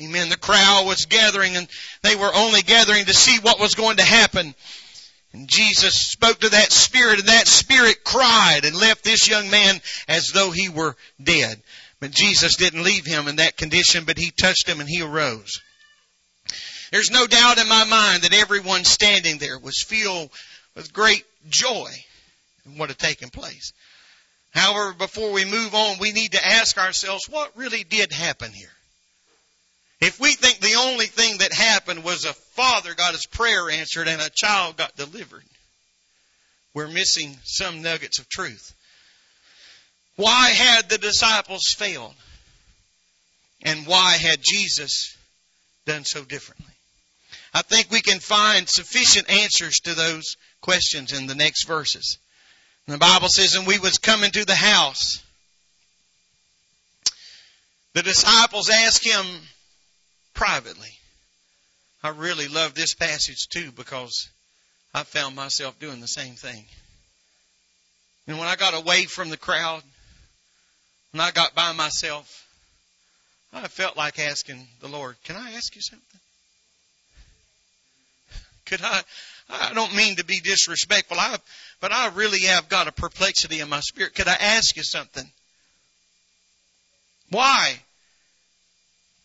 [0.01, 0.29] Amen.
[0.29, 1.67] The crowd was gathering and
[2.01, 4.55] they were only gathering to see what was going to happen.
[5.33, 9.81] And Jesus spoke to that spirit and that spirit cried and left this young man
[10.07, 11.61] as though he were dead.
[11.99, 15.59] But Jesus didn't leave him in that condition, but he touched him and he arose.
[16.91, 20.29] There's no doubt in my mind that everyone standing there was filled
[20.75, 21.89] with great joy
[22.65, 23.73] in what had taken place.
[24.51, 28.69] However, before we move on, we need to ask ourselves what really did happen here.
[30.03, 34.09] If we think the only thing that happened was a father got his prayer answered
[34.09, 35.45] and a child got delivered,
[36.73, 38.73] we're missing some nuggets of truth.
[40.17, 42.15] Why had the disciples failed?
[43.61, 45.15] And why had Jesus
[45.85, 46.73] done so differently?
[47.53, 52.17] I think we can find sufficient answers to those questions in the next verses.
[52.87, 55.23] And the Bible says, and we was coming to the house.
[57.93, 59.25] The disciples asked him,
[60.33, 60.91] privately.
[62.03, 64.29] I really love this passage too because
[64.93, 66.65] I found myself doing the same thing.
[68.27, 69.83] And when I got away from the crowd,
[71.11, 72.47] when I got by myself,
[73.53, 76.19] I felt like asking the Lord, can I ask you something?
[78.65, 79.01] Could I,
[79.49, 81.37] I don't mean to be disrespectful, I,
[81.79, 84.15] but I really have got a perplexity in my spirit.
[84.15, 85.29] Could I ask you something?
[87.29, 87.79] Why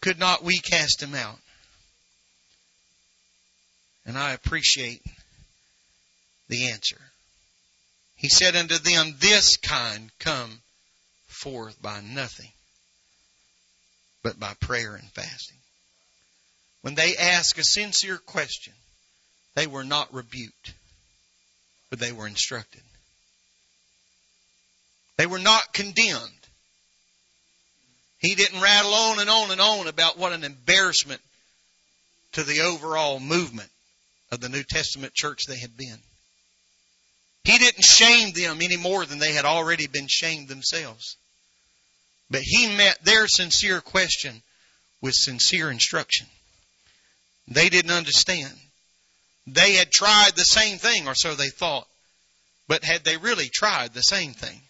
[0.01, 1.39] could not we cast him out?
[4.07, 5.03] And I appreciate
[6.49, 7.01] the answer.
[8.17, 10.61] He said unto them, This kind come
[11.27, 12.51] forth by nothing
[14.23, 15.57] but by prayer and fasting.
[16.83, 18.73] When they ask a sincere question,
[19.55, 20.75] they were not rebuked,
[21.91, 22.83] but they were instructed.
[25.17, 26.38] They were not condemned,
[28.19, 31.21] he didn't rattle on and on and on about what an embarrassment
[32.33, 33.71] to the overall movement
[34.31, 35.99] of the New Testament church they had been.
[37.45, 41.17] He didn't shame them any more than they had already been shamed themselves.
[42.31, 44.43] But he met their sincere question
[45.01, 46.27] with sincere instruction.
[47.47, 48.53] They didn't understand.
[49.47, 51.89] They had tried the same thing, or so they thought.
[52.67, 54.61] But had they really tried the same thing?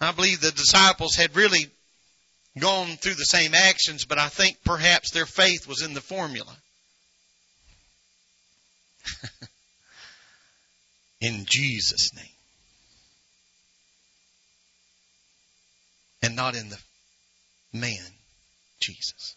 [0.00, 1.70] I believe the disciples had really
[2.58, 6.54] gone through the same actions, but I think perhaps their faith was in the formula.
[11.20, 12.24] in Jesus' name.
[16.22, 16.78] And not in the
[17.72, 18.04] man,
[18.80, 19.34] Jesus.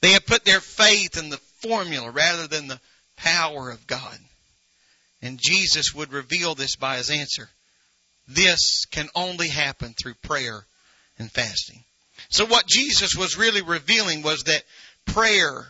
[0.00, 2.80] They have put their faith in the formula rather than the
[3.16, 4.18] power of God.
[5.22, 7.48] And Jesus would reveal this by his answer.
[8.28, 10.66] This can only happen through prayer
[11.18, 11.84] and fasting.
[12.28, 14.62] So what Jesus was really revealing was that
[15.06, 15.66] prayer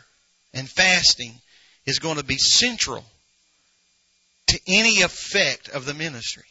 [0.53, 1.35] and fasting
[1.87, 3.05] is going to be central
[4.49, 6.45] to any effect of the ministry.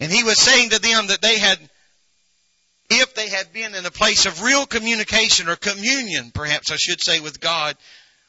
[0.00, 1.58] And he was saying to them that they had,
[2.90, 7.00] if they had been in a place of real communication or communion, perhaps I should
[7.00, 7.76] say, with God,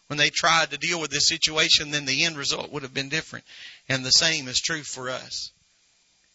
[0.08, 3.10] when they tried to deal with this situation, then the end result would have been
[3.10, 3.46] different.
[3.88, 5.52] And the same is true for us.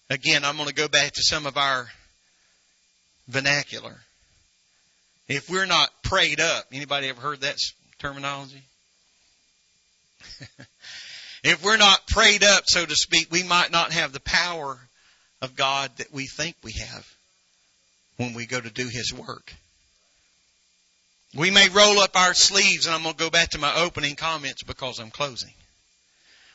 [0.09, 1.89] Again, I'm going to go back to some of our
[3.29, 3.97] vernacular.
[5.29, 7.59] If we're not prayed up, anybody ever heard that
[7.99, 8.63] terminology?
[11.45, 14.79] if we're not prayed up, so to speak, we might not have the power
[15.41, 17.07] of God that we think we have
[18.17, 19.53] when we go to do His work.
[21.35, 24.15] We may roll up our sleeves, and I'm going to go back to my opening
[24.15, 25.53] comments because I'm closing.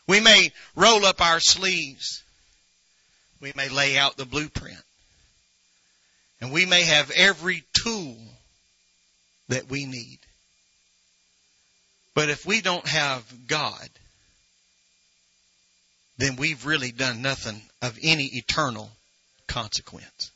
[0.08, 2.23] We may roll up our sleeves.
[3.41, 4.82] We may lay out the blueprint.
[6.41, 8.17] And we may have every tool
[9.49, 10.19] that we need.
[12.15, 13.89] But if we don't have God,
[16.17, 18.91] then we've really done nothing of any eternal
[19.47, 20.31] consequence.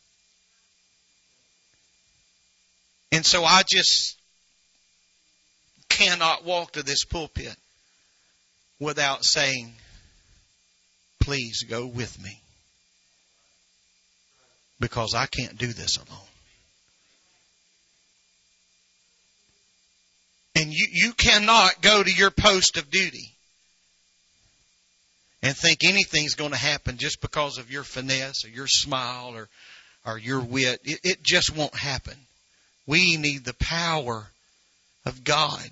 [3.12, 4.18] And so I just
[5.90, 7.56] cannot walk to this pulpit
[8.80, 9.74] without saying,
[11.20, 12.43] please go with me
[14.84, 16.20] because I can't do this alone.
[20.56, 23.32] And you, you cannot go to your post of duty
[25.42, 29.48] and think anything's going to happen just because of your finesse or your smile or,
[30.06, 30.82] or your wit.
[30.84, 32.18] It, it just won't happen.
[32.86, 34.28] We need the power
[35.06, 35.70] of God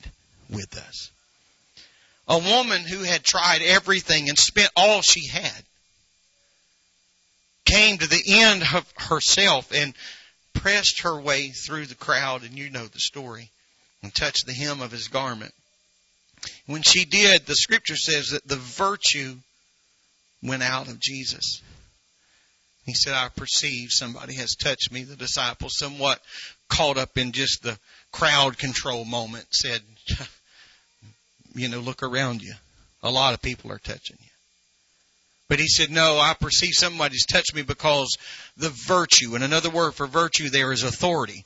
[0.49, 1.11] with us.
[2.29, 5.63] A woman who had tried everything and spent all she had
[7.65, 9.93] came to the end of herself and
[10.53, 13.49] pressed her way through the crowd, and you know the story,
[14.03, 15.53] and touched the hem of his garment.
[16.65, 19.37] When she did, the scripture says that the virtue
[20.41, 21.61] went out of Jesus.
[22.85, 25.03] He said, I perceive somebody has touched me.
[25.03, 26.19] The disciple, somewhat
[26.67, 27.77] caught up in just the
[28.11, 29.81] crowd control moment, said,
[31.53, 32.53] you know, look around you.
[33.03, 34.30] A lot of people are touching you.
[35.51, 38.17] But he said, no, I perceive somebody's touched me because
[38.55, 41.43] the virtue, and another word for virtue there is authority.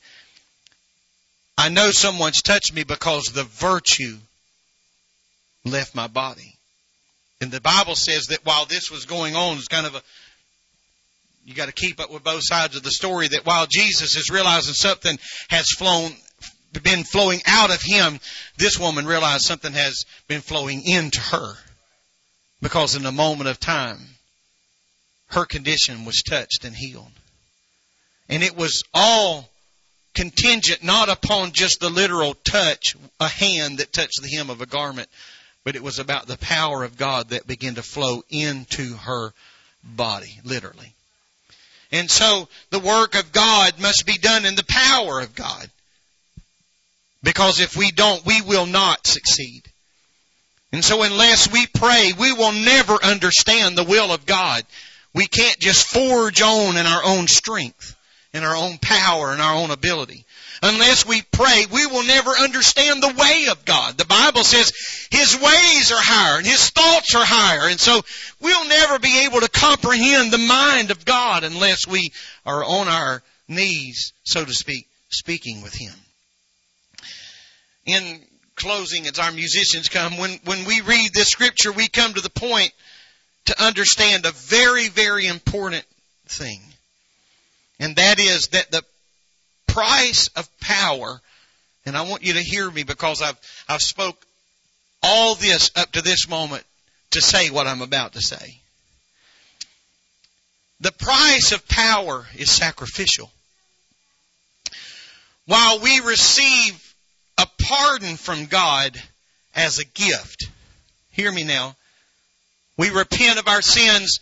[1.58, 4.16] I know someone's touched me because the virtue
[5.64, 6.54] left my body.
[7.40, 10.02] And the Bible says that while this was going on, it's kind of a,
[11.44, 14.30] you got to keep up with both sides of the story that while Jesus is
[14.30, 16.12] realizing something has flown,
[16.84, 18.20] been flowing out of him,
[18.56, 21.56] this woman realized something has been flowing into her.
[22.66, 24.00] Because in a moment of time,
[25.28, 27.12] her condition was touched and healed.
[28.28, 29.48] And it was all
[30.16, 34.66] contingent not upon just the literal touch, a hand that touched the hem of a
[34.66, 35.08] garment,
[35.62, 39.32] but it was about the power of God that began to flow into her
[39.84, 40.92] body, literally.
[41.92, 45.70] And so the work of God must be done in the power of God.
[47.22, 49.62] Because if we don't, we will not succeed.
[50.76, 54.62] And so unless we pray, we will never understand the will of God.
[55.14, 57.96] We can't just forge on in our own strength,
[58.34, 60.26] in our own power, in our own ability.
[60.62, 63.96] Unless we pray, we will never understand the way of God.
[63.96, 64.70] The Bible says
[65.10, 67.70] His ways are higher and His thoughts are higher.
[67.70, 68.02] And so
[68.42, 72.12] we'll never be able to comprehend the mind of God unless we
[72.44, 75.94] are on our knees, so to speak, speaking with Him.
[77.86, 78.20] In
[78.56, 82.30] closing as our musicians come, when, when we read this scripture, we come to the
[82.30, 82.72] point
[83.46, 85.84] to understand a very, very important
[86.26, 86.60] thing.
[87.78, 88.82] And that is that the
[89.66, 91.20] price of power,
[91.84, 93.38] and I want you to hear me because I've,
[93.68, 94.26] I've spoke
[95.02, 96.64] all this up to this moment
[97.10, 98.58] to say what I'm about to say.
[100.80, 103.30] The price of power is sacrificial.
[105.46, 106.85] While we receive
[107.38, 109.00] a pardon from God
[109.54, 110.48] as a gift.
[111.12, 111.76] Hear me now.
[112.76, 114.20] We repent of our sins.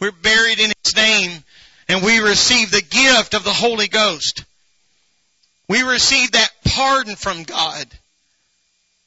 [0.00, 1.44] We're buried in His name
[1.88, 4.44] and we receive the gift of the Holy Ghost.
[5.68, 7.86] We receive that pardon from God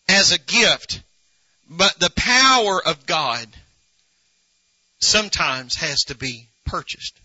[0.08, 1.02] as a gift.
[1.70, 3.48] But the power of God
[5.00, 7.20] sometimes has to be purchased.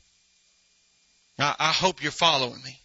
[1.39, 2.79] Now, I hope you're following me.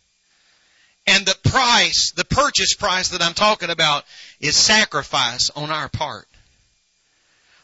[1.08, 4.04] And the price, the purchase price that I'm talking about
[4.42, 6.28] is sacrifice on our part.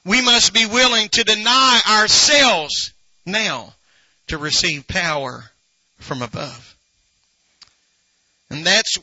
[0.05, 2.93] We must be willing to deny ourselves
[3.25, 3.73] now
[4.27, 5.43] to receive power
[5.97, 6.75] from above.
[8.49, 8.97] And that's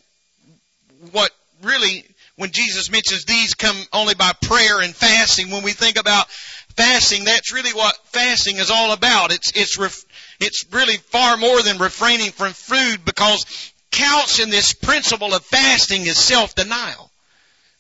[1.12, 1.30] what
[1.62, 2.04] really,
[2.36, 6.30] when Jesus mentions these come only by prayer and fasting, when we think about
[6.76, 9.32] fasting, that's really what fasting is all about.
[9.32, 10.04] It's, it's,
[10.38, 16.02] it's really far more than refraining from food because couched in this principle of fasting
[16.06, 17.10] is self-denial.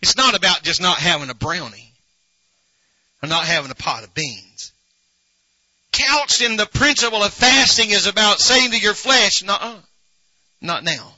[0.02, 1.92] It's not about just not having a brownie
[3.22, 4.72] or not having a pot of beans.
[5.92, 9.76] Couched in the principle of fasting is about saying to your flesh, no,
[10.60, 11.12] not now.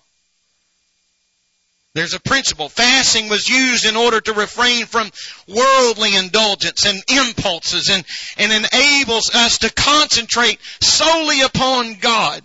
[1.94, 2.70] There's a principle.
[2.70, 5.10] Fasting was used in order to refrain from
[5.46, 8.02] worldly indulgence and impulses and,
[8.38, 12.42] and enables us to concentrate solely upon God.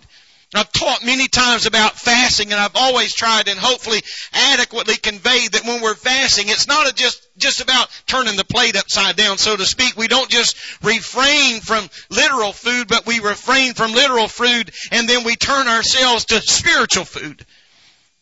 [0.54, 4.00] I've taught many times about fasting and I've always tried and hopefully
[4.32, 9.16] adequately conveyed that when we're fasting, it's not just, just about turning the plate upside
[9.16, 9.98] down, so to speak.
[9.98, 15.24] We don't just refrain from literal food, but we refrain from literal food and then
[15.24, 17.44] we turn ourselves to spiritual food.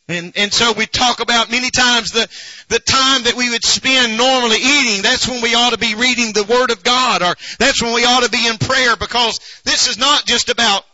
[0.08, 2.28] And, and so we talk about many times the,
[2.68, 5.02] the time that we would spend normally eating.
[5.02, 8.04] That's when we ought to be reading the Word of God or that's when we
[8.04, 10.84] ought to be in prayer because this is not just about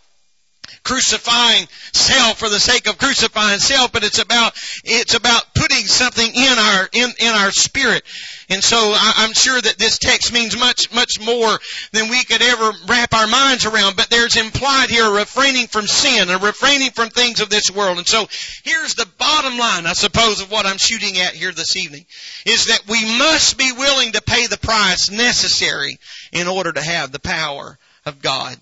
[0.85, 4.53] crucifying self for the sake of crucifying self, but it's about,
[4.85, 8.03] it's about putting something in our, in, in our spirit.
[8.49, 11.59] And so I, I'm sure that this text means much, much more
[11.93, 15.87] than we could ever wrap our minds around, but there's implied here a refraining from
[15.87, 17.99] sin, a refraining from things of this world.
[17.99, 18.27] And so
[18.65, 22.07] here's the bottom line, I suppose, of what I'm shooting at here this evening,
[22.45, 25.99] is that we must be willing to pay the price necessary
[26.33, 28.57] in order to have the power of God.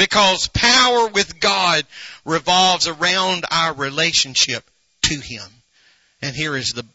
[0.00, 1.84] Because power with God
[2.24, 4.64] revolves around our relationship
[5.02, 5.42] to Him.
[6.22, 6.86] And here is the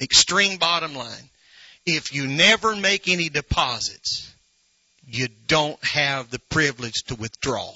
[0.00, 1.28] extreme bottom line.
[1.84, 4.32] If you never make any deposits,
[5.06, 7.74] you don't have the privilege to withdraw.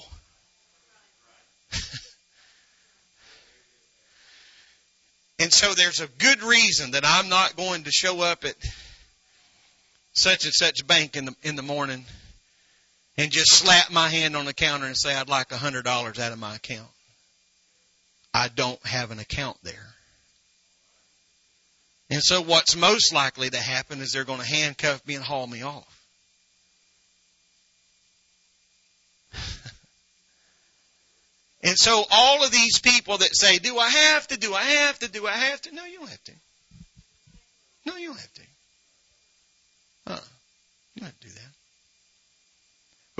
[5.37, 8.55] and so there's a good reason that I'm not going to show up at
[10.13, 12.03] such and such bank in the in the morning
[13.17, 16.19] and just slap my hand on the counter and say, I'd like a hundred dollars
[16.19, 16.87] out of my account.
[18.33, 19.87] I don't have an account there.
[22.09, 25.47] And so what's most likely to happen is they're going to handcuff me and haul
[25.47, 26.05] me off.
[31.63, 34.99] and so all of these people that say, do I have to, do I have
[34.99, 35.73] to, do I have to?
[35.73, 36.33] No, you don't have to.
[37.85, 38.41] No, you don't have to.
[40.07, 40.19] Huh.
[40.95, 41.50] You don't have to do that.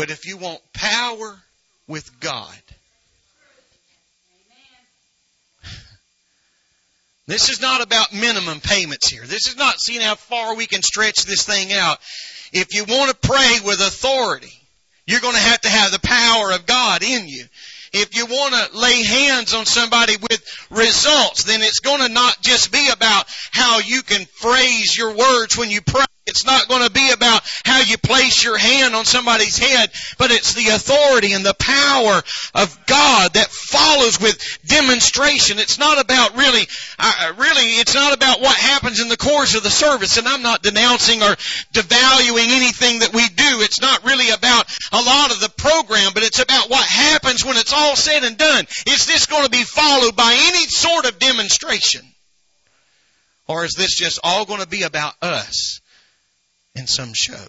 [0.02, 1.40] But if you want power
[1.86, 2.58] with God,
[7.28, 9.24] This is not about minimum payments here.
[9.24, 12.00] This is not seeing how far we can stretch this thing out.
[12.52, 14.52] If you want to pray with authority,
[15.06, 17.46] you're going to have to have the power of God in you.
[17.94, 22.42] If you want to lay hands on somebody with results, then it's going to not
[22.42, 26.06] just be about how you can phrase your words when you pray.
[26.28, 30.30] It's not going to be about how you place your hand on somebody's head, but
[30.30, 32.22] it's the authority and the power
[32.54, 35.58] of God that follows with demonstration.
[35.58, 36.68] It's not about really,
[37.00, 40.18] uh, really, it's not about what happens in the course of the service.
[40.18, 41.36] And I'm not denouncing or
[41.74, 43.62] devaluing anything that we do.
[43.62, 47.58] It's not really about a lot of the program, but it's about what happens when
[47.58, 48.66] it's all said and done.
[48.86, 52.06] Is this going to be followed by any sort of demonstration?
[53.48, 55.81] Or is this just all going to be about us?
[56.76, 57.46] And some show.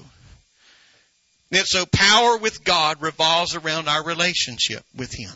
[1.51, 5.33] And so power with God revolves around our relationship with Him.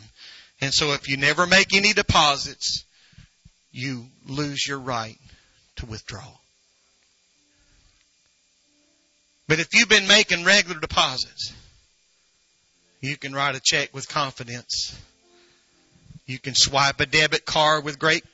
[0.61, 2.85] And so if you never make any deposits,
[3.71, 5.19] you lose your right
[5.77, 6.27] to withdraw.
[9.49, 11.53] But if you've been making regular deposits,
[13.01, 14.99] you can write a check with confidence.
[16.27, 18.25] You can swipe a debit card with great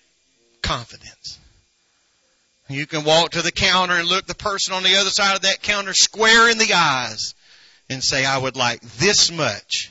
[0.62, 1.38] confidence.
[2.72, 5.42] You can walk to the counter and look the person on the other side of
[5.42, 7.34] that counter square in the eyes
[7.88, 9.90] and say, I would like this much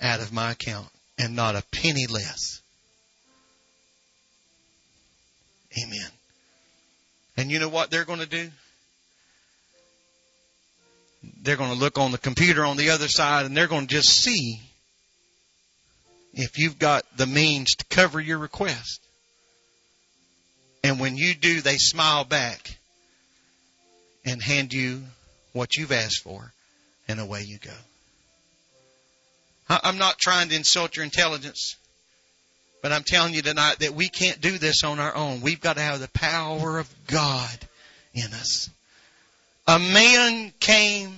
[0.00, 2.60] out of my account and not a penny less.
[5.78, 6.10] Amen.
[7.36, 8.50] And you know what they're going to do?
[11.42, 13.94] They're going to look on the computer on the other side and they're going to
[13.94, 14.60] just see
[16.34, 19.00] if you've got the means to cover your request.
[20.82, 22.76] And when you do, they smile back
[24.24, 25.02] and hand you
[25.52, 26.52] what you've asked for,
[27.08, 27.70] and away you go.
[29.68, 31.76] I'm not trying to insult your intelligence,
[32.82, 35.40] but I'm telling you tonight that we can't do this on our own.
[35.40, 37.58] We've got to have the power of God
[38.14, 38.68] in us.
[39.66, 41.14] A man came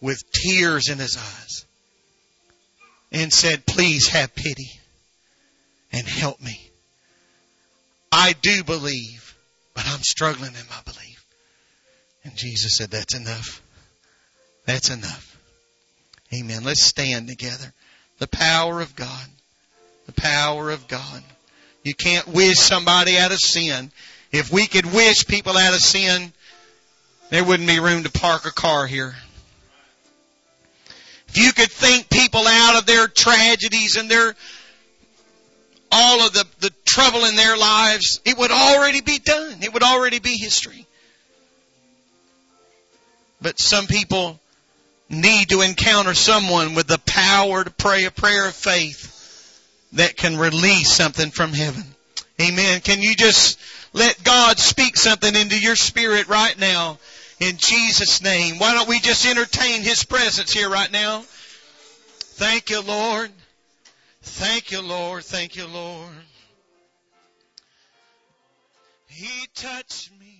[0.00, 1.66] with tears in his eyes
[3.10, 4.70] and said, Please have pity
[5.92, 6.71] and help me.
[8.12, 9.34] I do believe,
[9.74, 11.24] but I'm struggling in my belief.
[12.24, 13.62] And Jesus said, That's enough.
[14.66, 15.38] That's enough.
[16.32, 16.62] Amen.
[16.62, 17.72] Let's stand together.
[18.18, 19.26] The power of God.
[20.06, 21.22] The power of God.
[21.82, 23.90] You can't wish somebody out of sin.
[24.30, 26.32] If we could wish people out of sin,
[27.30, 29.14] there wouldn't be room to park a car here.
[31.28, 34.34] If you could think people out of their tragedies and their
[35.92, 39.62] all of the, the trouble in their lives, it would already be done.
[39.62, 40.86] It would already be history.
[43.42, 44.40] But some people
[45.10, 49.10] need to encounter someone with the power to pray a prayer of faith
[49.92, 51.84] that can release something from heaven.
[52.40, 52.80] Amen.
[52.80, 53.58] Can you just
[53.92, 56.98] let God speak something into your spirit right now
[57.40, 58.58] in Jesus' name?
[58.58, 61.24] Why don't we just entertain His presence here right now?
[62.36, 63.30] Thank you, Lord.
[64.22, 65.24] Thank you, Lord.
[65.24, 66.08] Thank you, Lord.
[69.06, 70.38] He touched me.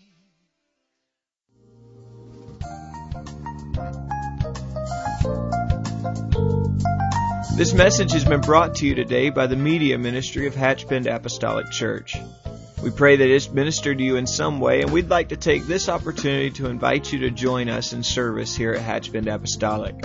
[7.57, 11.71] This message has been brought to you today by the media ministry of Hatchbend Apostolic
[11.71, 12.17] Church.
[12.83, 15.67] We pray that it's ministered to you in some way, and we'd like to take
[15.67, 20.05] this opportunity to invite you to join us in service here at Hatchbend Apostolic.